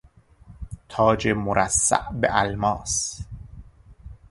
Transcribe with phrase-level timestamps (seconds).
[0.89, 3.23] تاج مرصع به الماس